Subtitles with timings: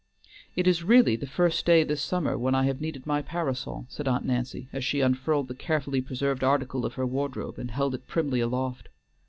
[0.55, 4.07] "It is really the first day this summer when I have needed my parasol," said
[4.07, 8.07] Aunt Nancy, as she unfurled the carefully preserved article of her wardrobe and held it
[8.07, 8.89] primly aloft.